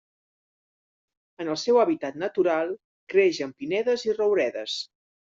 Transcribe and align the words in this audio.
En 1.43 1.51
el 1.55 1.59
seu 1.63 1.75
hàbitat 1.81 2.17
natural, 2.23 2.71
creix 3.15 3.41
en 3.47 3.51
pinedes 3.59 4.07
i 4.07 4.15
rouredes. 4.15 4.79